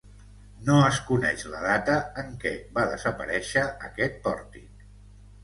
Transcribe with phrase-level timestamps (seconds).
[0.69, 4.85] No es coneix la data en què va desaparèixer aquest pòrtic.